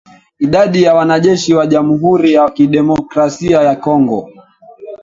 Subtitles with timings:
[0.39, 4.29] Idadi ya wanajeshi wa jamuhuri ya kidemokrasia ya Kongo